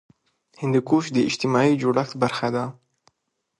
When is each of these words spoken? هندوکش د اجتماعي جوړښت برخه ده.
هندوکش 0.61 1.03
د 1.15 1.17
اجتماعي 1.29 1.73
جوړښت 1.81 2.13
برخه 2.23 2.47
ده. 2.55 2.63